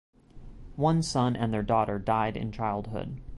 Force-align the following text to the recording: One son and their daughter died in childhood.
One 0.77 1.03
son 1.03 1.35
and 1.35 1.53
their 1.53 1.61
daughter 1.61 1.99
died 1.99 2.35
in 2.35 2.51
childhood. 2.51 3.21